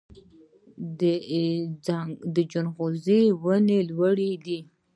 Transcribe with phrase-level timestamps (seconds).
[2.33, 4.59] د ځنغوزي ونه لوړه ده